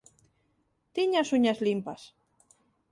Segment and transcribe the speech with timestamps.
[0.95, 2.01] Tiña as uñas limpas.